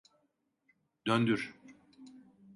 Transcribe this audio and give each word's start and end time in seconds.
Döndür! 1.07 1.53